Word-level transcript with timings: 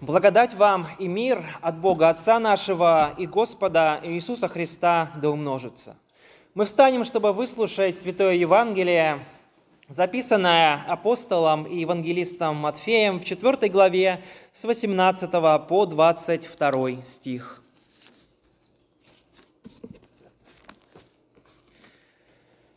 Благодать 0.00 0.54
вам 0.54 0.86
и 0.98 1.06
мир 1.06 1.44
от 1.60 1.78
Бога 1.78 2.08
Отца 2.08 2.38
нашего 2.38 3.12
и 3.18 3.26
Господа 3.26 4.00
Иисуса 4.02 4.48
Христа 4.48 5.12
да 5.20 5.28
умножится. 5.28 5.94
Мы 6.54 6.64
встанем, 6.64 7.04
чтобы 7.04 7.34
выслушать 7.34 7.98
Святое 7.98 8.32
Евангелие, 8.32 9.22
записанное 9.88 10.82
апостолом 10.88 11.64
и 11.64 11.80
евангелистом 11.80 12.56
Матфеем 12.56 13.20
в 13.20 13.26
4 13.26 13.68
главе 13.68 14.22
с 14.54 14.64
18 14.64 15.30
по 15.68 15.84
22 15.84 17.04
стих. 17.04 17.62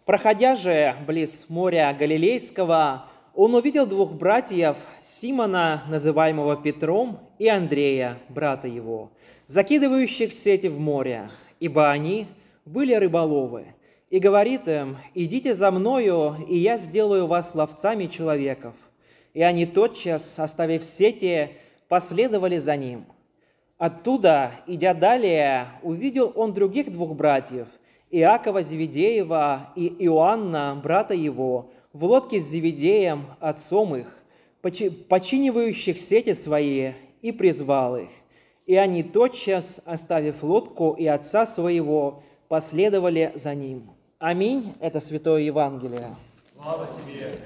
Проходя 0.04 0.56
же 0.56 0.98
близ 1.08 1.46
моря 1.48 1.96
Галилейского, 1.98 3.08
он 3.34 3.56
увидел 3.56 3.88
двух 3.88 4.14
братьев, 4.14 4.78
Симона, 5.02 5.84
называемого 5.90 6.56
Петром, 6.56 7.20
и 7.40 7.48
Андрея, 7.48 8.20
брата 8.30 8.68
его, 8.68 9.12
закидывающих 9.48 10.34
сети 10.34 10.68
в 10.68 10.80
море, 10.80 11.30
ибо 11.60 11.90
они 11.90 12.28
были 12.66 12.94
рыболовы. 12.94 13.66
И 14.10 14.20
говорит 14.20 14.68
им, 14.68 14.98
идите 15.16 15.56
за 15.56 15.72
мною, 15.72 16.36
и 16.48 16.58
я 16.58 16.78
сделаю 16.78 17.26
вас 17.26 17.56
ловцами 17.56 18.06
человеков. 18.06 18.76
И 19.34 19.42
они 19.42 19.66
тотчас, 19.66 20.38
оставив 20.38 20.84
сети, 20.84 21.58
последовали 21.88 22.60
за 22.60 22.78
ним. 22.78 23.06
Оттуда, 23.80 24.52
идя 24.68 24.94
далее, 24.94 25.68
увидел 25.82 26.32
он 26.36 26.54
других 26.54 26.92
двух 26.92 27.16
братьев, 27.16 27.68
Иакова 28.12 28.62
Зеведеева 28.62 29.72
и 29.76 29.88
Иоанна, 30.06 30.80
брата 30.82 31.16
его, 31.16 31.72
в 31.94 32.06
лодке 32.06 32.40
с 32.40 32.50
Зеведеем, 32.50 33.28
отцом 33.40 33.96
их, 33.96 34.08
починивающих 34.62 36.00
сети 36.00 36.34
свои, 36.34 36.94
и 37.22 37.32
призвал 37.32 37.98
их. 37.98 38.10
И 38.66 38.76
они 38.76 39.04
тотчас, 39.04 39.80
оставив 39.86 40.42
лодку 40.44 40.94
и 40.94 41.06
отца 41.06 41.46
своего, 41.46 42.24
последовали 42.48 43.32
за 43.36 43.54
ним. 43.54 43.92
Аминь. 44.18 44.74
Это 44.80 45.00
Святое 45.00 45.42
Евангелие. 45.42 46.16
Слава 46.54 46.88
тебе, 46.98 47.40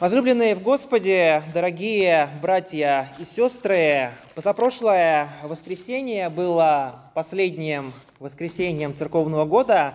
Возлюбленные 0.00 0.54
в 0.54 0.62
Господе, 0.62 1.42
дорогие 1.52 2.30
братья 2.40 3.10
и 3.18 3.24
сестры, 3.24 4.10
позапрошлое 4.38 5.30
воскресенье 5.42 6.28
было 6.28 7.10
последним 7.12 7.92
воскресеньем 8.20 8.94
церковного 8.94 9.44
года. 9.46 9.94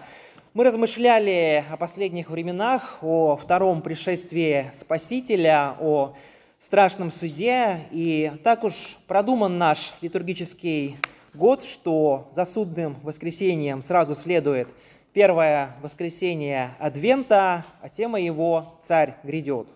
Мы 0.54 0.66
размышляли 0.66 1.64
о 1.72 1.78
последних 1.78 2.30
временах, 2.30 2.98
о 3.02 3.38
втором 3.38 3.82
пришествии 3.82 4.70
Спасителя, 4.74 5.78
о 5.80 6.14
страшном 6.60 7.10
суде. 7.10 7.88
И 7.92 8.34
так 8.44 8.66
уж 8.66 8.98
продуман 9.08 9.58
наш 9.58 9.94
литургический 10.02 10.98
год, 11.34 11.64
что 11.64 12.28
за 12.34 12.44
судным 12.44 12.98
воскресением 13.02 13.82
сразу 13.82 14.14
следует 14.14 14.68
первое 15.14 15.78
воскресенье 15.82 16.76
Адвента, 16.80 17.64
а 17.82 17.88
тема 17.88 18.20
его 18.20 18.78
«Царь 18.82 19.16
грядет». 19.24 19.70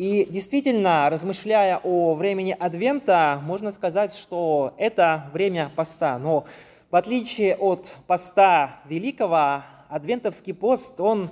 И 0.00 0.24
действительно, 0.24 1.10
размышляя 1.10 1.78
о 1.84 2.14
времени 2.14 2.56
Адвента, 2.58 3.38
можно 3.44 3.70
сказать, 3.70 4.14
что 4.14 4.72
это 4.78 5.28
время 5.34 5.70
поста. 5.76 6.18
Но 6.18 6.46
в 6.90 6.96
отличие 6.96 7.54
от 7.54 7.94
поста 8.06 8.80
Великого, 8.86 9.62
Адвентовский 9.90 10.54
пост, 10.54 10.98
он 11.02 11.28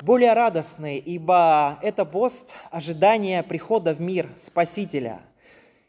более 0.00 0.32
радостный, 0.32 0.96
ибо 0.96 1.78
это 1.82 2.06
пост 2.06 2.56
ожидания 2.70 3.42
прихода 3.42 3.92
в 3.92 4.00
мир 4.00 4.30
Спасителя. 4.38 5.20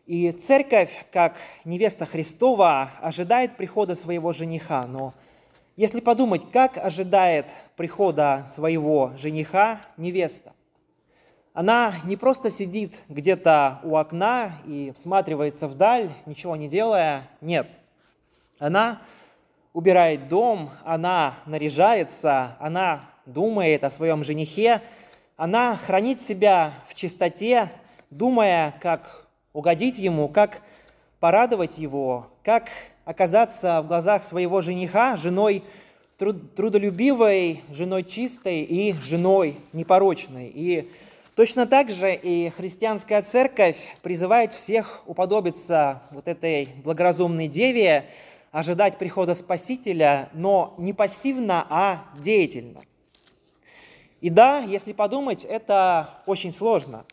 И 0.06 0.32
церковь, 0.32 1.06
как 1.14 1.38
невеста 1.64 2.06
Христова, 2.06 2.92
ожидает 3.00 3.56
прихода 3.56 3.96
своего 3.96 4.34
жениха. 4.34 4.86
Но 4.86 5.14
если 5.78 6.02
подумать, 6.02 6.46
как 6.52 6.76
ожидает 6.76 7.54
прихода 7.78 8.46
своего 8.50 9.14
жениха 9.18 9.80
невеста? 9.96 10.55
Она 11.56 11.96
не 12.04 12.18
просто 12.18 12.50
сидит 12.50 13.06
где-то 13.08 13.80
у 13.84 13.96
окна 13.96 14.58
и 14.66 14.92
всматривается 14.94 15.70
вдаль, 15.70 16.12
ничего 16.26 16.58
не 16.58 16.68
делая. 16.68 17.30
Нет. 17.40 17.70
Она 18.60 19.02
убирает 19.72 20.28
дом, 20.28 20.70
она 20.84 21.36
наряжается, 21.46 22.58
она 22.60 23.06
думает 23.26 23.86
о 23.86 23.90
своем 23.90 24.26
женихе, 24.26 24.82
она 25.38 25.78
хранит 25.78 26.20
себя 26.20 26.74
в 26.90 26.94
чистоте, 26.94 27.72
думая, 28.10 28.76
как 28.82 29.26
угодить 29.54 29.98
ему, 29.98 30.28
как 30.28 30.62
порадовать 31.22 31.78
его, 31.78 32.28
как 32.44 32.68
оказаться 33.06 33.82
в 33.82 33.88
глазах 33.88 34.26
своего 34.26 34.62
жениха 34.62 35.16
женой 35.16 35.64
трудолюбивой, 36.18 37.62
женой 37.72 38.04
чистой 38.04 38.64
и 38.64 38.92
женой 39.02 39.58
непорочной. 39.72 40.52
И 40.54 40.92
Точно 41.36 41.68
так 41.68 41.92
же 41.92 42.16
и 42.16 42.50
христианская 42.50 43.22
церковь 43.22 43.76
призывает 44.02 44.54
всех 44.54 45.02
уподобиться 45.06 46.02
вот 46.12 46.30
этой 46.30 46.70
благоразумной 46.82 47.50
деве, 47.50 48.06
ожидать 48.54 48.98
прихода 48.98 49.36
Спасителя, 49.36 50.30
но 50.32 50.74
не 50.78 50.94
пассивно, 50.94 51.68
а 51.70 52.06
деятельно. 52.18 52.80
И 54.22 54.30
да, 54.30 54.60
если 54.60 54.94
подумать, 54.94 55.44
это 55.44 56.10
очень 56.26 56.54
сложно. 56.54 57.04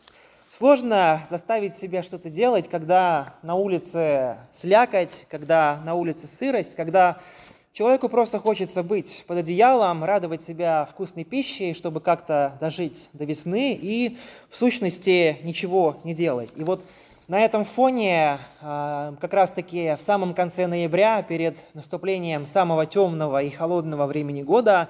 Сложно 0.53 1.25
заставить 1.29 1.75
себя 1.75 2.01
что-то 2.01 2.29
делать, 2.29 2.69
когда 2.69 3.35
на 3.41 3.55
улице 3.55 4.37
слякоть, 4.53 5.25
когда 5.29 5.81
на 5.83 5.95
улице 5.95 6.27
сырость, 6.27 6.75
когда 6.75 7.19
Человеку 7.73 8.07
просто 8.07 8.37
хочется 8.37 8.83
быть 8.83 9.25
под 9.27 9.39
одеялом, 9.39 10.03
радовать 10.03 10.43
себя 10.43 10.85
вкусной 10.91 11.23
пищей, 11.23 11.73
чтобы 11.73 12.01
как-то 12.01 12.55
дожить 12.61 13.09
до 13.13 13.25
весны 13.25 13.73
и 13.73 14.15
в 14.51 14.55
сущности 14.55 15.39
ничего 15.41 15.97
не 16.03 16.13
делать. 16.13 16.51
И 16.55 16.63
вот 16.63 16.85
на 17.27 17.43
этом 17.43 17.65
фоне 17.65 18.37
а, 18.61 19.15
как 19.19 19.33
раз-таки 19.33 19.95
в 19.97 20.01
самом 20.03 20.35
конце 20.35 20.67
ноября, 20.67 21.23
перед 21.23 21.65
наступлением 21.73 22.45
самого 22.45 22.85
темного 22.85 23.41
и 23.41 23.49
холодного 23.49 24.05
времени 24.05 24.43
года, 24.43 24.87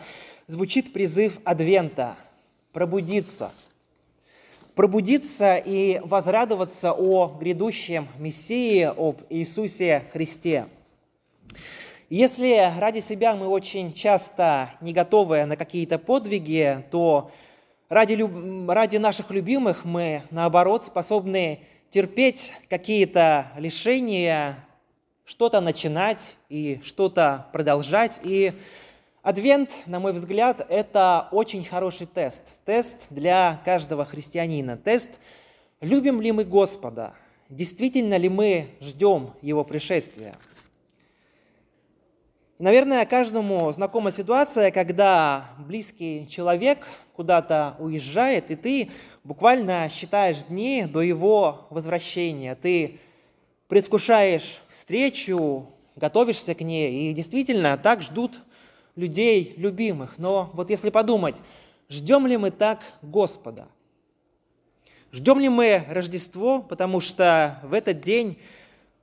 звучит 0.47 0.91
призыв 0.91 1.39
Адвента– 1.45 2.17
пробудиться. 2.73 3.53
Пробудиться 4.75 5.55
и 5.55 6.01
возрадоваться 6.03 6.91
о 6.91 7.37
грядущем 7.39 8.09
Мессии, 8.17 8.83
об 8.83 9.21
Иисусе 9.29 10.03
Христе. 10.11 10.65
Если 12.15 12.71
ради 12.77 12.99
себя 12.99 13.35
мы 13.35 13.47
очень 13.47 13.91
часто 13.91 14.69
не 14.81 14.93
готовы 14.93 15.45
на 15.45 15.55
какие-то 15.57 15.97
подвиги, 15.97 16.85
то 16.91 17.31
ради, 17.89 18.13
люб... 18.13 18.69
ради 18.69 18.97
наших 18.97 19.31
любимых 19.31 19.83
мы, 19.83 20.21
наоборот, 20.29 20.83
способны 20.83 21.61
терпеть 21.89 22.53
какие-то 22.69 23.47
лишения, 23.57 24.59
что-то 25.25 25.59
начинать 25.59 26.35
и 26.49 26.79
что-то 26.83 27.47
продолжать. 27.51 28.19
И 28.21 28.53
Адвент, 29.23 29.75
на 29.87 29.99
мой 29.99 30.13
взгляд, 30.13 30.63
это 30.69 31.29
очень 31.31 31.63
хороший 31.63 32.05
тест. 32.05 32.43
Тест 32.63 33.07
для 33.09 33.59
каждого 33.65 34.05
христианина. 34.05 34.77
Тест, 34.77 35.19
любим 35.81 36.21
ли 36.21 36.31
мы 36.31 36.43
Господа, 36.43 37.15
действительно 37.49 38.17
ли 38.17 38.29
мы 38.29 38.67
ждем 38.81 39.31
Его 39.41 39.63
пришествия. 39.63 40.35
Наверное, 42.63 43.05
каждому 43.05 43.69
знакома 43.73 44.09
ситуация, 44.09 44.71
когда 44.71 45.49
близкий 45.57 46.25
человек 46.29 46.87
куда-то 47.13 47.75
уезжает, 47.77 48.51
и 48.51 48.55
ты 48.55 48.89
буквально 49.25 49.89
считаешь 49.89 50.45
дни 50.45 50.85
до 50.87 51.01
его 51.01 51.67
возвращения. 51.71 52.55
Ты 52.55 53.01
предвкушаешь 53.67 54.61
встречу, 54.69 55.67
готовишься 55.97 56.55
к 56.55 56.61
ней, 56.61 57.11
и 57.11 57.13
действительно 57.13 57.77
так 57.77 58.01
ждут 58.01 58.39
людей 58.95 59.55
любимых. 59.57 60.17
Но 60.17 60.49
вот 60.53 60.69
если 60.69 60.89
подумать, 60.89 61.41
ждем 61.89 62.25
ли 62.27 62.37
мы 62.37 62.49
так 62.49 62.79
Господа? 63.01 63.67
Ждем 65.11 65.37
ли 65.37 65.49
мы 65.49 65.83
Рождество, 65.89 66.61
потому 66.61 67.01
что 67.01 67.59
в 67.63 67.73
этот 67.73 67.99
день 67.99 68.37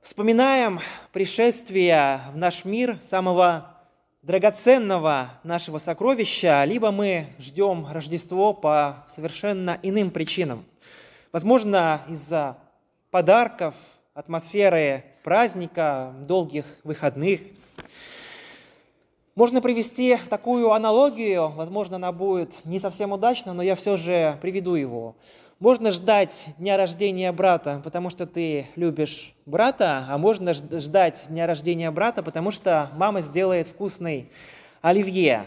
Вспоминаем 0.01 0.79
пришествие 1.13 2.21
в 2.33 2.37
наш 2.37 2.65
мир 2.65 2.97
самого 3.01 3.77
драгоценного 4.23 5.39
нашего 5.43 5.77
сокровища, 5.77 6.63
либо 6.65 6.89
мы 6.89 7.27
ждем 7.37 7.85
Рождество 7.85 8.51
по 8.51 9.05
совершенно 9.07 9.77
иным 9.83 10.09
причинам. 10.09 10.65
Возможно, 11.31 12.01
из-за 12.09 12.57
подарков, 13.11 13.75
атмосферы 14.15 15.05
праздника, 15.23 16.15
долгих 16.21 16.65
выходных. 16.83 17.41
Можно 19.35 19.61
привести 19.61 20.17
такую 20.31 20.71
аналогию, 20.71 21.49
возможно, 21.49 21.97
она 21.97 22.11
будет 22.11 22.65
не 22.65 22.79
совсем 22.79 23.11
удачна, 23.11 23.53
но 23.53 23.61
я 23.61 23.75
все 23.75 23.97
же 23.97 24.39
приведу 24.41 24.73
его. 24.73 25.15
Можно 25.61 25.91
ждать 25.91 26.55
дня 26.57 26.75
рождения 26.75 27.31
брата, 27.31 27.81
потому 27.83 28.09
что 28.09 28.25
ты 28.25 28.69
любишь 28.75 29.35
брата, 29.45 30.07
а 30.09 30.17
можно 30.17 30.53
ждать 30.53 31.25
дня 31.29 31.45
рождения 31.45 31.91
брата, 31.91 32.23
потому 32.23 32.49
что 32.49 32.89
мама 32.95 33.21
сделает 33.21 33.67
вкусный 33.67 34.31
оливье. 34.81 35.45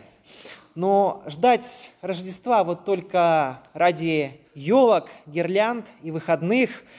Но 0.76 1.24
ждать 1.26 1.94
Рождества 2.00 2.62
вот 2.62 2.84
только 2.84 3.58
ради 3.72 4.40
елок, 4.54 5.08
гирлянд 5.26 5.88
и 6.00 6.12
выходных– 6.12 6.84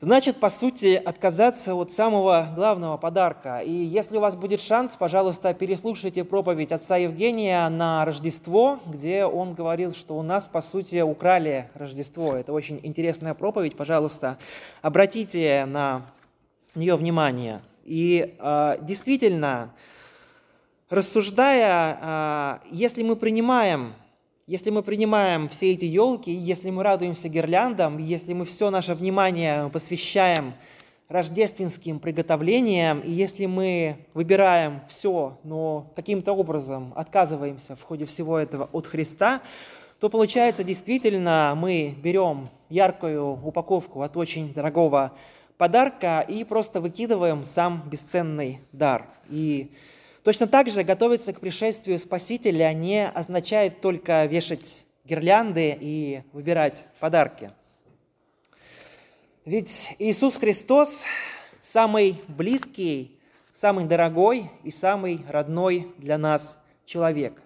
значит, 0.00 0.38
по 0.38 0.48
сути, 0.48 0.94
отказаться 0.96 1.74
от 1.74 1.92
самого 1.92 2.48
главного 2.54 2.96
подарка. 2.96 3.60
И 3.60 3.70
если 3.70 4.16
у 4.16 4.20
вас 4.20 4.34
будет 4.34 4.60
шанс, 4.60 4.96
пожалуйста, 4.96 5.52
переслушайте 5.52 6.24
проповедь 6.24 6.72
отца 6.72 6.96
Евгения 6.96 7.68
на 7.68 8.04
Рождество, 8.04 8.80
где 8.86 9.24
он 9.26 9.52
говорил, 9.52 9.92
что 9.92 10.18
у 10.18 10.22
нас, 10.22 10.48
по 10.48 10.62
сути, 10.62 11.00
украли 11.02 11.70
Рождество. 11.74 12.34
Это 12.34 12.52
очень 12.52 12.80
интересная 12.82 13.34
проповедь, 13.34 13.76
пожалуйста, 13.76 14.38
обратите 14.80 15.66
на 15.66 16.02
нее 16.74 16.96
внимание. 16.96 17.60
И 17.84 18.34
э, 18.38 18.76
действительно, 18.80 19.74
рассуждая, 20.88 21.98
э, 22.00 22.58
если 22.70 23.02
мы 23.02 23.16
принимаем 23.16 23.94
если 24.50 24.70
мы 24.70 24.82
принимаем 24.82 25.48
все 25.48 25.70
эти 25.70 25.84
елки, 25.84 26.32
если 26.32 26.70
мы 26.70 26.82
радуемся 26.82 27.28
гирляндам, 27.28 27.98
если 27.98 28.32
мы 28.32 28.44
все 28.44 28.70
наше 28.70 28.94
внимание 28.94 29.70
посвящаем 29.72 30.54
рождественским 31.08 32.00
приготовлениям, 32.00 32.98
и 32.98 33.12
если 33.12 33.46
мы 33.46 34.08
выбираем 34.12 34.80
все, 34.88 35.38
но 35.44 35.92
каким-то 35.94 36.32
образом 36.32 36.92
отказываемся 36.96 37.76
в 37.76 37.82
ходе 37.84 38.06
всего 38.06 38.38
этого 38.38 38.68
от 38.72 38.88
Христа, 38.88 39.40
то 40.00 40.08
получается 40.08 40.64
действительно 40.64 41.54
мы 41.56 41.94
берем 42.02 42.48
яркую 42.70 43.40
упаковку 43.46 44.02
от 44.02 44.16
очень 44.16 44.52
дорогого 44.52 45.12
подарка 45.58 46.26
и 46.28 46.42
просто 46.42 46.80
выкидываем 46.80 47.44
сам 47.44 47.88
бесценный 47.88 48.62
дар. 48.72 49.06
И 49.28 49.70
Точно 50.22 50.46
так 50.46 50.68
же 50.70 50.82
готовиться 50.82 51.32
к 51.32 51.40
пришествию 51.40 51.98
Спасителя 51.98 52.72
не 52.74 53.08
означает 53.08 53.80
только 53.80 54.26
вешать 54.26 54.84
гирлянды 55.04 55.76
и 55.80 56.22
выбирать 56.32 56.84
подарки. 56.98 57.52
Ведь 59.46 59.96
Иисус 59.98 60.36
Христос 60.36 61.04
самый 61.62 62.20
близкий, 62.28 63.18
самый 63.54 63.86
дорогой 63.86 64.50
и 64.62 64.70
самый 64.70 65.24
родной 65.26 65.90
для 65.96 66.18
нас 66.18 66.58
человек. 66.84 67.42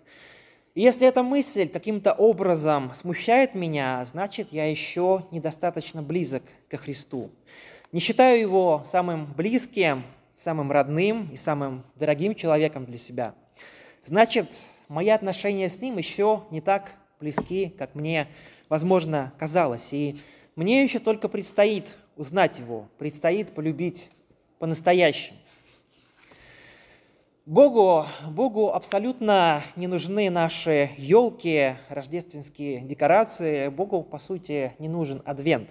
И 0.75 0.83
если 0.83 1.07
эта 1.07 1.23
мысль 1.23 1.69
каким-то 1.69 2.13
образом 2.13 2.93
смущает 2.95 3.55
меня, 3.55 4.05
значит, 4.05 4.49
я 4.51 4.69
еще 4.69 5.25
недостаточно 5.31 6.03
близок 6.03 6.43
ко 6.69 6.77
Христу. 6.77 7.31
Не 7.93 8.01
считаю 8.01 8.41
его 8.41 8.83
самым 8.85 9.33
близким, 9.33 10.03
самым 10.37 10.73
родным 10.73 11.31
и 11.33 11.37
самым 11.37 11.85
дорогим 11.97 12.35
человеком 12.35 12.85
для 12.85 12.99
себя. 12.99 13.35
Значит, 14.05 14.71
мои 14.89 15.09
отношения 15.09 15.69
с 15.69 15.81
ним 15.81 15.99
еще 15.99 16.45
не 16.51 16.61
так 16.61 16.93
близки, 17.21 17.69
как 17.79 17.95
мне, 17.95 18.29
возможно, 18.69 19.33
казалось. 19.39 19.93
И 19.93 20.17
мне 20.57 20.85
еще 20.85 20.99
только 20.99 21.29
предстоит 21.29 21.97
узнать 22.17 22.59
его, 22.59 22.89
предстоит 22.99 23.55
полюбить 23.55 24.11
по-настоящему. 24.59 25.39
Богу, 27.47 28.07
Богу 28.31 28.73
абсолютно 28.73 29.63
не 29.77 29.87
нужны 29.87 30.31
наши 30.31 30.93
елки, 30.97 31.77
рождественские 31.91 32.81
декорации. 32.81 33.69
Богу, 33.69 34.03
по 34.03 34.19
сути, 34.19 34.73
не 34.79 34.89
нужен 34.89 35.21
адвент. 35.27 35.69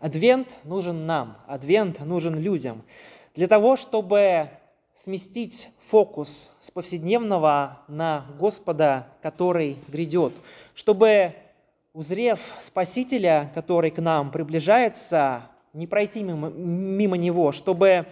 Адвент 0.00 0.58
нужен 0.64 1.06
нам, 1.06 1.38
адвент 1.46 2.00
нужен 2.00 2.36
людям 2.36 2.82
для 3.34 3.48
того, 3.48 3.76
чтобы 3.76 4.50
сместить 4.94 5.70
фокус 5.78 6.50
с 6.60 6.70
повседневного 6.70 7.80
на 7.88 8.26
Господа, 8.38 9.08
который 9.22 9.78
грядет, 9.88 10.32
чтобы, 10.74 11.34
узрев 11.94 12.40
Спасителя, 12.60 13.50
который 13.54 13.90
к 13.90 13.98
нам 14.00 14.30
приближается, 14.30 15.50
не 15.72 15.86
пройти 15.86 16.22
мимо, 16.22 16.50
мимо 16.50 17.16
Него, 17.16 17.52
чтобы 17.52 18.06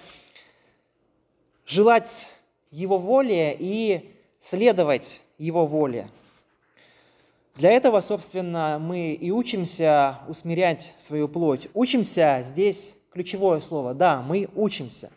желать 1.67 2.27
Его 2.71 2.99
воле 2.99 3.57
и 3.59 4.15
следовать 4.41 5.21
Его 5.39 5.67
воле. 5.67 6.09
Для 7.57 7.73
этого, 7.73 8.01
собственно, 8.01 8.79
мы 8.81 9.13
и 9.13 9.31
учимся 9.31 10.21
усмирять 10.29 10.95
свою 10.97 11.29
плоть. 11.29 11.69
Учимся 11.75 12.41
здесь 12.43 12.97
ключевое 13.13 13.61
слово. 13.61 13.95
Да, 13.95 14.23
мы 14.23 14.49
учимся. 14.55 15.11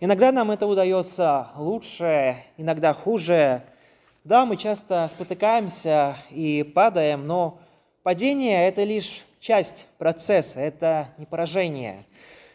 Иногда 0.00 0.32
нам 0.32 0.50
это 0.50 0.66
удается 0.66 1.48
лучше, 1.56 2.36
иногда 2.56 2.94
хуже. 2.94 3.62
Да, 4.24 4.46
мы 4.46 4.56
часто 4.56 5.08
спотыкаемся 5.10 6.16
и 6.30 6.62
падаем, 6.62 7.26
но 7.26 7.58
падение– 8.02 8.66
это 8.68 8.84
лишь 8.84 9.24
часть 9.40 9.88
процесса, 9.98 10.60
это 10.60 11.08
не 11.18 11.26
поражение. 11.26 12.04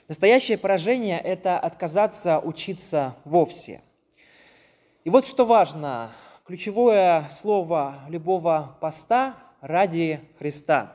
Настоящее 0.07 0.57
поражение– 0.57 1.19
это 1.23 1.59
отказаться 1.59 2.39
учиться 2.39 3.15
вовсе. 3.25 3.81
И 5.03 5.09
вот 5.09 5.27
что 5.27 5.45
важно, 5.45 6.11
ключевое 6.45 7.27
слово 7.29 7.95
любого 8.09 8.75
поста– 8.79 9.35
ради 9.61 10.19
Христа 10.37 10.93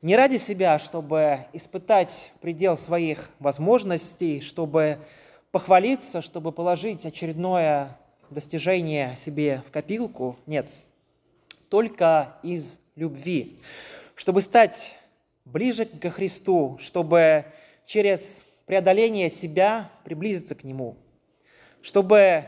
не 0.00 0.16
ради 0.16 0.36
себя, 0.36 0.78
чтобы 0.78 1.40
испытать 1.52 2.32
предел 2.40 2.76
своих 2.76 3.30
возможностей, 3.40 4.40
чтобы 4.40 4.98
похвалиться, 5.50 6.22
чтобы 6.22 6.52
положить 6.52 7.04
очередное 7.04 7.98
достижение 8.30 9.16
себе 9.16 9.62
в 9.66 9.70
копилку. 9.70 10.36
Нет, 10.46 10.66
только 11.68 12.36
из 12.42 12.78
любви, 12.94 13.60
чтобы 14.14 14.40
стать 14.42 14.94
ближе 15.44 15.86
к 15.86 16.10
Христу, 16.10 16.76
чтобы 16.78 17.46
через 17.86 18.46
преодоление 18.66 19.30
себя 19.30 19.90
приблизиться 20.04 20.54
к 20.54 20.62
Нему, 20.62 20.96
чтобы 21.80 22.44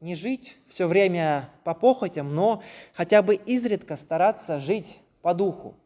не 0.00 0.14
жить 0.14 0.56
все 0.68 0.86
время 0.86 1.48
по 1.64 1.74
похотям, 1.74 2.34
но 2.34 2.62
хотя 2.94 3.22
бы 3.22 3.36
изредка 3.36 3.96
стараться 3.96 4.58
жить 4.58 4.98
по 5.22 5.32
духу. 5.34 5.76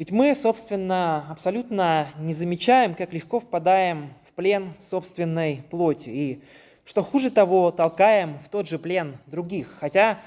Ведь 0.00 0.12
мы, 0.12 0.34
собственно, 0.34 1.26
абсолютно 1.28 2.08
не 2.18 2.32
замечаем, 2.32 2.94
как 2.94 3.12
легко 3.12 3.38
впадаем 3.38 4.14
в 4.26 4.32
плен 4.32 4.72
собственной 4.80 5.62
плоти. 5.68 6.08
И, 6.08 6.42
что 6.86 7.02
хуже 7.02 7.30
того, 7.30 7.70
толкаем 7.70 8.38
в 8.38 8.48
тот 8.48 8.66
же 8.66 8.78
плен 8.78 9.18
других. 9.26 9.76
Хотя, 9.78 10.18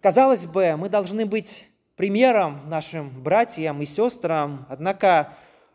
казалось 0.00 0.46
бы, 0.46 0.74
мы 0.76 0.88
должны 0.88 1.24
быть 1.24 1.68
примером 1.94 2.68
нашим 2.68 3.10
братьям 3.22 3.80
и 3.80 3.84
сестрам, 3.84 4.66
однако 4.68 5.32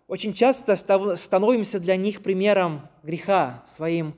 очень 0.09 0.33
часто 0.33 0.75
становимся 0.75 1.79
для 1.79 1.95
них 1.95 2.23
примером 2.23 2.89
греха, 3.01 3.63
своим 3.65 4.13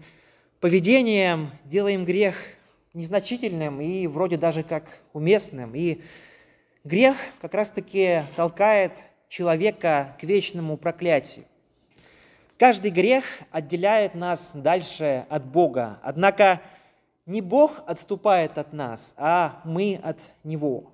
поведением 0.60 1.52
делаем 1.66 2.04
грех 2.04 2.36
незначительным 2.96 3.80
и 3.80 4.08
вроде 4.08 4.38
даже 4.38 4.64
как 4.64 4.86
уместным. 5.14 5.76
И 5.76 6.02
Грех 6.84 7.16
как 7.40 7.54
раз-таки 7.54 8.24
толкает 8.36 9.06
человека 9.30 10.18
к 10.20 10.24
вечному 10.24 10.76
проклятию. 10.76 11.46
Каждый 12.58 12.92
грех 12.92 13.24
отделяет 13.52 14.16
нас 14.16 14.52
дальше 14.54 15.26
от 15.30 15.46
Бога. 15.46 16.02
Однако 16.04 16.60
не 17.26 17.40
Бог 17.40 17.82
отступает 17.88 18.58
от 18.58 18.74
нас, 18.74 19.14
а 19.16 19.62
мы 19.64 19.98
от 20.04 20.34
Него. 20.44 20.92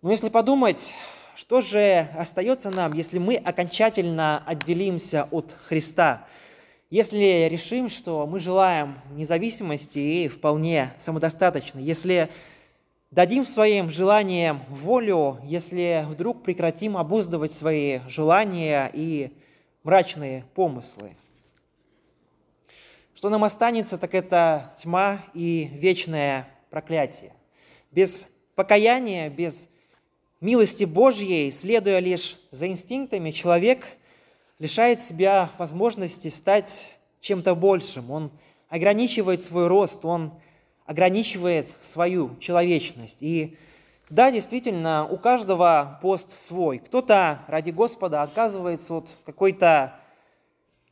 Но 0.00 0.10
если 0.10 0.30
подумать, 0.30 0.94
что 1.34 1.60
же 1.60 2.08
остается 2.16 2.70
нам, 2.70 2.94
если 2.94 3.18
мы 3.18 3.36
окончательно 3.36 4.42
отделимся 4.46 5.28
от 5.30 5.54
Христа? 5.64 6.26
Если 6.88 7.46
решим, 7.50 7.90
что 7.90 8.26
мы 8.26 8.40
желаем 8.40 8.98
независимости 9.10 9.98
и 9.98 10.28
вполне 10.28 10.94
самодостаточно, 10.98 11.78
если 11.78 12.30
дадим 13.12 13.44
своим 13.44 13.90
желаниям 13.90 14.62
волю, 14.70 15.38
если 15.44 16.04
вдруг 16.08 16.42
прекратим 16.42 16.96
обуздывать 16.96 17.52
свои 17.52 18.00
желания 18.08 18.90
и 18.92 19.30
мрачные 19.84 20.44
помыслы. 20.54 21.14
Что 23.14 23.28
нам 23.28 23.44
останется, 23.44 23.98
так 23.98 24.14
это 24.14 24.72
тьма 24.76 25.22
и 25.34 25.68
вечное 25.74 26.48
проклятие. 26.70 27.34
Без 27.90 28.28
покаяния, 28.54 29.28
без 29.28 29.68
милости 30.40 30.84
Божьей, 30.84 31.52
следуя 31.52 31.98
лишь 31.98 32.38
за 32.50 32.66
инстинктами, 32.66 33.30
человек 33.30 33.86
лишает 34.58 35.02
себя 35.02 35.50
возможности 35.58 36.28
стать 36.28 36.94
чем-то 37.20 37.54
большим. 37.54 38.10
Он 38.10 38.32
ограничивает 38.70 39.42
свой 39.42 39.66
рост, 39.66 40.02
он 40.06 40.32
ограничивает 40.86 41.66
свою 41.80 42.36
человечность. 42.38 43.18
И 43.20 43.56
да, 44.10 44.30
действительно, 44.30 45.06
у 45.08 45.16
каждого 45.16 45.98
пост 46.02 46.38
свой. 46.38 46.78
Кто-то 46.78 47.40
ради 47.48 47.70
Господа 47.70 48.22
отказывается 48.22 48.94
от 48.94 49.08
какой-то 49.24 49.94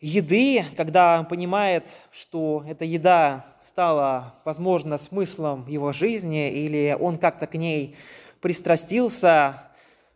еды, 0.01 0.65
когда 0.77 1.23
понимает, 1.25 2.01
что 2.11 2.65
эта 2.67 2.87
еда 2.87 3.45
стала, 3.61 4.37
возможно, 4.45 4.97
смыслом 4.97 5.67
его 5.69 5.93
жизни, 5.93 6.51
или 6.51 6.97
он 6.99 7.17
как-то 7.17 7.47
к 7.47 7.55
ней 7.55 7.97
пристрастился. 8.41 9.63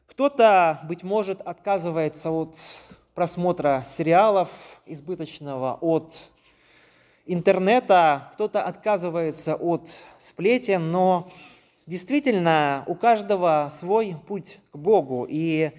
Кто-то, 0.06 0.80
быть 0.84 1.02
может, 1.02 1.40
отказывается 1.42 2.30
от 2.30 2.56
просмотра 3.14 3.82
сериалов 3.86 4.80
избыточного, 4.86 5.76
от 5.80 6.30
интернета, 7.26 8.30
кто-то 8.34 8.62
отказывается 8.62 9.56
от 9.56 10.04
сплетен, 10.18 10.90
но 10.90 11.28
действительно 11.86 12.84
у 12.86 12.94
каждого 12.94 13.68
свой 13.70 14.16
путь 14.26 14.60
к 14.72 14.76
Богу. 14.76 15.26
И, 15.28 15.72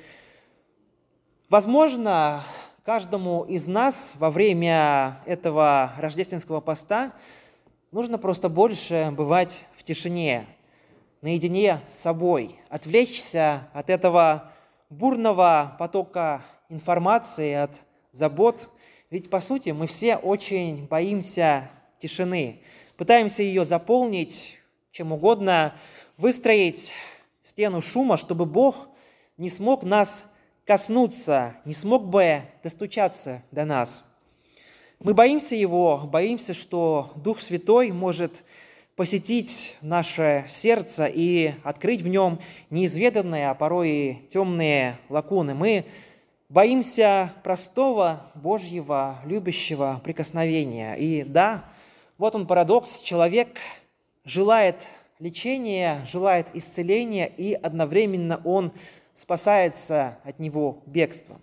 возможно, 1.49 2.43
каждому 2.83 3.43
из 3.43 3.67
нас 3.67 4.15
во 4.17 4.31
время 4.31 5.17
этого 5.25 5.93
рождественского 5.97 6.61
поста 6.61 7.11
нужно 7.91 8.17
просто 8.17 8.49
больше 8.49 9.11
бывать 9.15 9.65
в 9.75 9.83
тишине, 9.83 10.47
наедине 11.21 11.81
с 11.87 11.95
собой, 11.95 12.59
отвлечься 12.69 13.67
от 13.73 13.89
этого 13.89 14.51
бурного 14.89 15.75
потока 15.79 16.41
информации, 16.69 17.53
от 17.53 17.81
забот. 18.11 18.69
Ведь, 19.09 19.29
по 19.29 19.39
сути, 19.39 19.69
мы 19.69 19.87
все 19.87 20.15
очень 20.15 20.87
боимся 20.87 21.69
тишины, 21.99 22.61
пытаемся 22.97 23.43
ее 23.43 23.65
заполнить 23.65 24.59
чем 24.95 25.11
угодно, 25.11 25.75
выстроить 26.15 26.93
стену 27.43 27.81
шума, 27.81 28.15
чтобы 28.15 28.45
Бог 28.45 28.87
не 29.35 29.49
смог 29.49 29.83
нас 29.83 30.23
коснуться, 30.63 31.57
не 31.65 31.73
смог 31.73 32.07
бы 32.07 32.43
достучаться 32.63 33.43
до 33.51 33.65
нас. 33.65 34.05
Мы 34.99 35.13
боимся 35.13 35.53
Его, 35.53 35.97
боимся, 35.97 36.53
что 36.53 37.11
Дух 37.17 37.41
Святой 37.41 37.91
может 37.91 38.45
посетить 38.95 39.75
наше 39.81 40.45
сердце 40.47 41.07
и 41.07 41.55
открыть 41.65 42.01
в 42.01 42.07
нем 42.07 42.39
неизведанные, 42.69 43.49
а 43.49 43.53
порой 43.53 43.89
и 43.89 44.27
темные 44.29 44.97
лакуны. 45.09 45.55
Мы 45.55 45.83
боимся 46.49 47.33
простого 47.43 48.21
Божьего, 48.35 49.19
любящего 49.25 50.01
прикосновения. 50.03 50.95
И 50.95 51.23
да, 51.23 51.65
вот 52.17 52.35
он 52.35 52.47
парадокс. 52.47 52.99
Человек 52.99 53.57
желает 54.23 54.85
лечения, 55.19 56.05
желает 56.05 56.47
исцеления, 56.53 57.25
и 57.25 57.53
одновременно 57.53 58.41
он 58.43 58.73
спасается 59.13 60.19
от 60.23 60.39
него 60.39 60.83
бегством. 60.85 61.41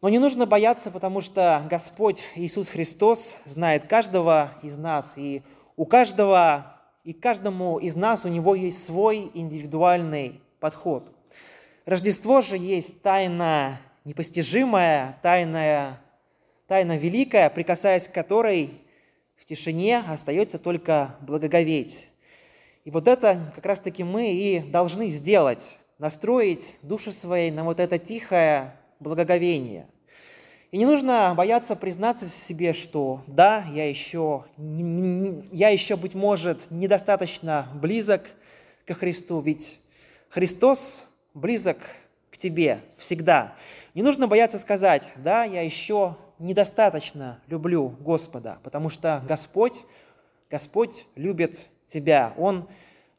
Но 0.00 0.08
не 0.08 0.18
нужно 0.18 0.46
бояться, 0.46 0.90
потому 0.90 1.20
что 1.20 1.64
Господь 1.70 2.24
Иисус 2.34 2.68
Христос 2.68 3.38
знает 3.44 3.86
каждого 3.86 4.52
из 4.62 4.76
нас, 4.76 5.14
и 5.16 5.42
у 5.76 5.86
каждого 5.86 6.76
и 7.04 7.12
каждому 7.12 7.78
из 7.78 7.96
нас 7.96 8.24
у 8.24 8.28
него 8.28 8.54
есть 8.54 8.84
свой 8.84 9.30
индивидуальный 9.34 10.40
подход. 10.60 11.11
Рождество 11.84 12.42
же 12.42 12.56
есть 12.56 13.02
тайна 13.02 13.80
непостижимая, 14.04 15.18
тайная, 15.20 16.00
тайна 16.68 16.96
великая, 16.96 17.50
прикасаясь 17.50 18.06
к 18.06 18.12
которой 18.12 18.70
в 19.36 19.44
тишине 19.44 19.98
остается 19.98 20.58
только 20.58 21.16
благоговеть. 21.20 22.08
И 22.84 22.90
вот 22.90 23.08
это 23.08 23.52
как 23.56 23.66
раз-таки 23.66 24.04
мы 24.04 24.32
и 24.32 24.60
должны 24.60 25.08
сделать 25.08 25.78
настроить 25.98 26.76
души 26.82 27.10
свои 27.10 27.50
на 27.50 27.64
вот 27.64 27.80
это 27.80 27.98
тихое 27.98 28.76
благоговение. 29.00 29.88
И 30.70 30.78
не 30.78 30.86
нужно 30.86 31.34
бояться 31.36 31.74
признаться 31.74 32.28
себе, 32.28 32.72
что 32.72 33.22
да, 33.26 33.66
я 33.72 33.88
еще, 33.88 34.44
я 34.56 35.68
еще, 35.68 35.96
быть 35.96 36.14
может, 36.14 36.70
недостаточно 36.70 37.68
близок 37.74 38.30
ко 38.86 38.94
Христу, 38.94 39.40
ведь 39.40 39.78
Христос 40.28 41.04
близок 41.34 41.78
к 42.30 42.38
тебе 42.38 42.80
всегда. 42.98 43.54
Не 43.94 44.02
нужно 44.02 44.26
бояться 44.26 44.58
сказать, 44.58 45.08
да, 45.16 45.44
я 45.44 45.62
еще 45.62 46.16
недостаточно 46.38 47.40
люблю 47.46 47.88
Господа, 48.00 48.58
потому 48.62 48.88
что 48.88 49.22
Господь, 49.28 49.84
Господь 50.50 51.06
любит 51.14 51.66
тебя. 51.86 52.32
Он 52.36 52.68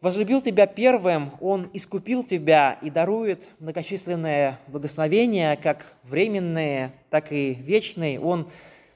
возлюбил 0.02 0.42
тебя 0.42 0.68
первым, 0.68 1.32
Он 1.40 1.70
искупил 1.74 2.24
тебя 2.24 2.78
и 2.82 2.90
дарует 2.90 3.50
многочисленные 3.60 4.58
благословения, 4.68 5.56
как 5.56 5.94
временные, 6.04 6.92
так 7.10 7.32
и 7.32 7.54
вечные. 7.54 8.20
Он 8.20 8.50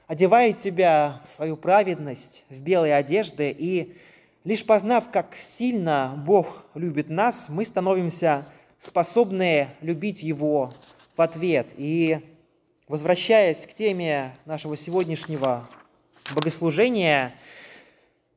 одевает 0.06 0.60
тебя 0.60 1.20
в 1.28 1.32
свою 1.32 1.56
праведность, 1.56 2.44
в 2.50 2.60
белые 2.60 2.94
одежды, 2.94 3.54
и 3.56 3.96
лишь 4.44 4.64
познав, 4.64 5.10
как 5.10 5.34
сильно 5.36 6.14
Бог 6.26 6.64
любит 6.74 7.08
нас, 7.08 7.48
мы 7.48 7.64
становимся 7.64 8.44
способны 8.78 9.68
любить 9.80 10.22
Его 10.22 10.72
в 11.16 11.22
ответ. 11.22 11.68
И 11.76 12.20
возвращаясь 12.86 13.66
к 13.66 13.74
теме 13.74 14.36
нашего 14.44 14.76
сегодняшнего 14.76 15.68
богослужения– 16.34 17.34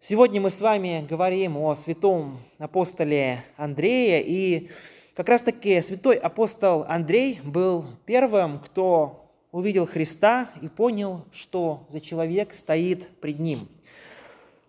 Сегодня 0.03 0.41
мы 0.41 0.49
с 0.49 0.59
вами 0.59 1.05
говорим 1.07 1.57
о 1.57 1.75
святом 1.75 2.39
апостоле 2.57 3.45
Андрее, 3.55 4.23
и 4.25 4.71
как 5.13 5.29
раз-таки 5.29 5.79
святой 5.81 6.15
апостол 6.15 6.85
Андрей 6.87 7.39
был 7.43 7.85
первым, 8.07 8.57
кто 8.61 9.31
увидел 9.51 9.85
Христа 9.85 10.49
и 10.59 10.67
понял, 10.69 11.23
что 11.31 11.85
за 11.89 12.01
человек 12.01 12.51
стоит 12.55 13.09
пред 13.19 13.37
ним. 13.37 13.67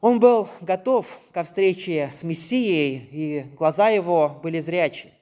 Он 0.02 0.20
был 0.20 0.50
готов 0.60 1.18
ко 1.32 1.44
встрече 1.44 2.10
с 2.12 2.22
Мессией, 2.24 3.08
и 3.10 3.46
глаза 3.56 3.88
его 3.88 4.38
были 4.42 4.60
зрячи. 4.60 5.14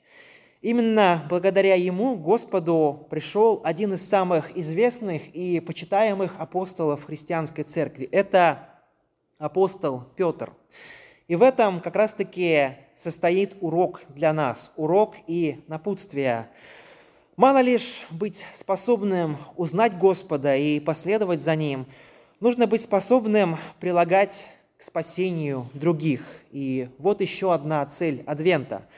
Именно 0.63 1.23
благодаря 1.31 1.75
ему 1.75 2.17
Господу 2.17 3.07
пришел 3.09 3.63
один 3.65 3.95
из 3.95 4.07
самых 4.07 4.59
известных 4.59 5.35
и 5.35 5.59
почитаемых 5.59 6.35
апостолов 6.39 7.05
христианской 7.05 7.65
церкви. 7.65 8.07
Это 8.13 8.69
апостол 9.39 10.05
Петр. 10.17 10.53
И 11.29 11.37
в 11.37 11.43
этом 11.43 11.81
как 11.81 11.97
раз-таки 11.97 12.73
состоит 12.95 13.57
урок 13.63 14.03
для 14.11 14.35
нас, 14.35 14.71
урок 14.77 15.15
и 15.27 15.65
напутствие. 15.67 16.51
Мало 17.37 17.63
лишь 17.63 18.05
быть 18.11 18.45
способным 18.53 19.39
узнать 19.57 19.97
Господа 19.97 20.57
и 20.57 20.79
последовать 20.79 21.41
за 21.41 21.57
Ним, 21.57 21.87
нужно 22.39 22.67
быть 22.67 22.83
способным 22.83 23.57
прилагать 23.79 24.51
к 24.77 24.83
спасению 24.83 25.67
других. 25.73 26.23
И 26.51 26.91
вот 26.99 27.23
еще 27.23 27.55
одна 27.55 27.87
цель 27.87 28.23
Адвента– 28.27 28.83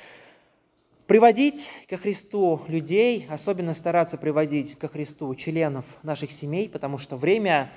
приводить 1.07 1.71
ко 1.89 1.97
Христу 1.97 2.61
людей, 2.69 3.27
особенно 3.29 3.75
стараться 3.75 4.19
приводить 4.19 4.79
ко 4.79 4.89
Христу 4.89 5.35
членов 5.35 5.85
наших 6.03 6.33
семей, 6.33 6.69
потому 6.69 6.99
что 6.99 7.17
время 7.17 7.73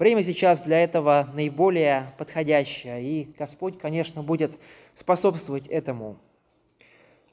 Время 0.00 0.22
сейчас 0.22 0.62
для 0.62 0.82
этого 0.82 1.28
наиболее 1.34 2.14
подходящее, 2.16 3.02
и 3.02 3.34
Господь, 3.38 3.78
конечно, 3.78 4.22
будет 4.22 4.58
способствовать 4.94 5.66
этому. 5.66 6.16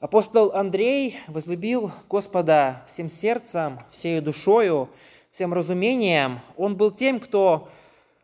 Апостол 0.00 0.52
Андрей 0.52 1.16
возлюбил 1.28 1.90
Господа 2.10 2.84
всем 2.86 3.08
сердцем, 3.08 3.80
всей 3.90 4.20
душою, 4.20 4.90
всем 5.30 5.54
разумением. 5.54 6.40
Он 6.58 6.76
был 6.76 6.90
тем, 6.90 7.20
кто 7.20 7.70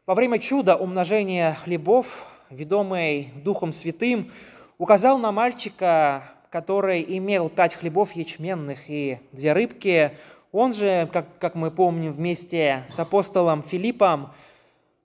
во 0.04 0.14
время 0.14 0.38
чуда 0.38 0.76
умножения 0.76 1.54
хлебов, 1.54 2.26
ведомый 2.50 3.33
Духом 3.43 3.73
Святым, 3.73 4.31
указал 4.76 5.19
на 5.19 5.33
мальчика, 5.33 6.33
который 6.54 7.04
имел 7.18 7.49
пять 7.49 7.75
хлебов 7.75 8.12
ячменных 8.12 8.88
и 8.88 9.18
две 9.32 9.52
рыбки, 9.52 10.12
он 10.52 10.73
же, 10.73 11.11
как, 11.12 11.26
как 11.40 11.56
мы 11.56 11.73
помним, 11.73 12.12
вместе 12.12 12.84
с 12.87 12.96
апостолом 13.00 13.64
Филиппом 13.64 14.32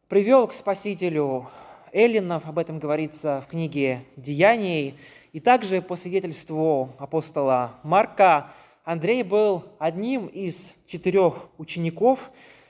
привел 0.09 0.45
к 0.45 0.53
Спасителю 0.53 1.49
эллинов, 1.91 2.45
об 2.45 2.59
этом 2.59 2.77
говорится 2.77 3.41
в 3.43 3.49
книге 3.49 4.03
«Деяний». 4.15 4.93
И 5.33 5.39
также 5.39 5.81
по 5.81 5.95
свидетельству 5.95 6.91
апостола 6.99 7.73
Марка, 7.81 8.51
Андрей 8.83 9.23
был 9.23 9.63
одним 9.79 10.27
из 10.27 10.75
четырех 10.85 11.47
учеников, 11.57 12.29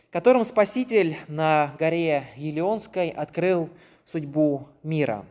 которым 0.10 0.46
Спаситель 0.46 1.18
на 1.28 1.76
горе 1.78 2.30
Елеонской 2.38 3.10
открыл 3.10 3.70
судьбу 4.06 4.70
мира. 4.84 5.26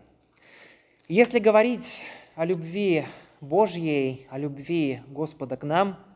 Если 1.08 1.38
говорить 1.38 2.02
о 2.36 2.44
любви 2.44 3.06
Божьей, 3.40 4.26
о 4.30 4.38
любви 4.38 5.00
Господа 5.08 5.56
к 5.56 5.64
нам– 5.64 5.98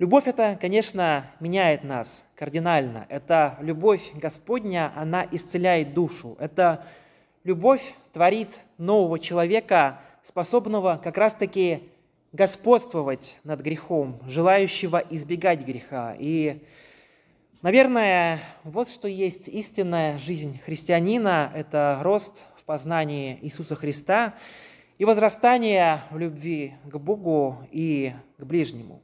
Любовь 0.00 0.26
это, 0.26 0.58
конечно, 0.60 1.30
меняет 1.38 1.84
нас 1.84 2.26
кардинально. 2.34 3.06
Это 3.08 3.56
любовь 3.60 4.10
Господня, 4.14 4.92
она 4.96 5.24
исцеляет 5.30 5.94
душу. 5.94 6.36
Это 6.40 6.84
любовь 7.44 7.94
творит 8.12 8.60
нового 8.76 9.20
человека, 9.20 10.00
способного 10.20 11.00
как 11.02 11.16
раз-таки 11.16 11.88
господствовать 12.32 13.38
над 13.44 13.60
грехом, 13.60 14.18
желающего 14.26 15.00
избегать 15.10 15.60
греха. 15.60 16.16
И, 16.18 16.60
наверное, 17.62 18.40
вот 18.64 18.90
что 18.90 19.06
есть 19.06 19.46
истинная 19.46 20.18
жизнь 20.18 20.58
христианина– 20.64 21.52
это 21.54 22.00
рост 22.02 22.46
в 22.56 22.64
познании 22.64 23.38
Иисуса 23.42 23.76
Христа 23.76 24.34
и 24.98 25.04
возрастание 25.04 26.00
в 26.10 26.18
любви 26.18 26.74
к 26.84 26.96
Богу 26.98 27.58
и 27.70 28.12
к 28.38 28.44
ближнему. 28.44 29.00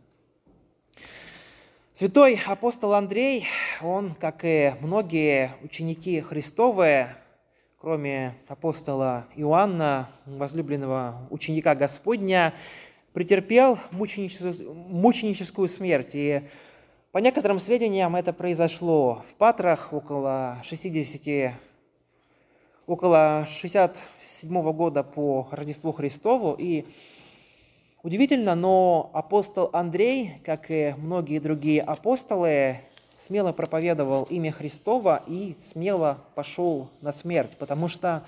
Святой 1.92 2.40
апостол 2.47 2.94
Андрей, 2.94 3.44
он, 3.82 4.14
как 4.14 4.44
и 4.44 4.73
многие 4.80 5.52
ученики 5.62 6.20
Христовые, 6.20 7.16
кроме 7.78 8.35
апостола 8.49 9.26
Иоанна, 9.37 10.09
возлюбленного 10.25 11.26
ученика 11.30 11.75
Господня, 11.75 12.54
претерпел 13.12 13.78
мученическую, 13.90 15.68
смерть. 15.68 16.14
И 16.14 16.42
по 17.12 17.18
некоторым 17.18 17.59
сведениям 17.59 18.16
это 18.16 18.32
произошло 18.32 19.23
в 19.28 19.35
Патрах 19.35 19.92
около 19.92 20.59
60 20.62 21.54
около 22.90 23.47
67 23.47 24.73
года 24.73 25.04
по 25.04 25.47
Рождеству 25.52 25.92
Христову. 25.92 26.56
И 26.59 26.87
удивительно, 28.02 28.56
но 28.56 29.11
апостол 29.12 29.70
Андрей, 29.73 30.40
как 30.44 30.73
и 30.73 30.97
многие 30.99 31.38
другие 31.38 31.82
апостолы, 31.82 32.78
смело 33.16 33.52
проповедовал 33.52 34.25
имя 34.25 34.50
Христова 34.50 35.23
и 35.28 35.54
смело 35.59 36.18
пошел 36.35 36.88
на 37.00 37.12
смерть, 37.12 37.56
потому 37.59 37.87
что 37.87 38.25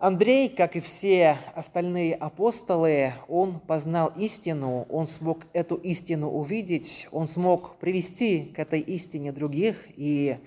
Андрей, 0.00 0.48
как 0.48 0.74
и 0.74 0.80
все 0.80 1.36
остальные 1.54 2.14
апостолы, 2.14 3.12
он 3.28 3.60
познал 3.60 4.10
истину, 4.16 4.86
он 4.88 5.06
смог 5.06 5.40
эту 5.52 5.76
истину 5.76 6.30
увидеть, 6.30 7.06
он 7.12 7.28
смог 7.28 7.76
привести 7.76 8.46
к 8.46 8.58
этой 8.58 8.80
истине 8.80 9.30
других, 9.30 9.76
и 9.96 10.38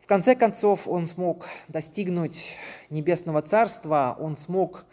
в 0.00 0.06
конце 0.06 0.34
концов 0.34 0.88
он 0.88 1.06
смог 1.06 1.46
достигнуть 1.68 2.56
небесного 2.90 3.42
царства, 3.42 4.16
он 4.18 4.36
смог 4.36 4.84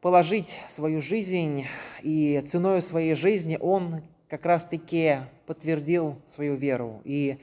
положить 0.00 0.60
свою 0.68 1.00
жизнь, 1.00 1.66
и 2.02 2.42
ценой 2.46 2.82
своей 2.82 3.14
жизни 3.14 3.58
он 3.60 4.02
как 4.28 4.46
раз-таки 4.46 5.18
подтвердил 5.46 6.16
свою 6.26 6.54
веру. 6.54 7.00
И 7.04 7.38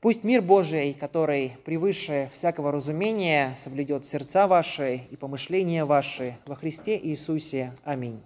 Пусть 0.00 0.24
мир 0.24 0.40
Божий, 0.40 0.94
который 0.94 1.58
превыше 1.66 2.30
всякого 2.32 2.72
разумения, 2.72 3.52
соблюдет 3.54 4.06
сердца 4.06 4.46
ваши 4.46 5.02
и 5.10 5.16
помышления 5.16 5.84
ваши 5.84 6.38
во 6.46 6.54
Христе 6.54 6.98
Иисусе. 6.98 7.74
Аминь. 7.84 8.18